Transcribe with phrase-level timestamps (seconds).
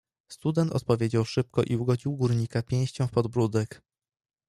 [0.29, 3.81] "Student odpowiedział szybko i ugodził górnika pięścią w podbródek."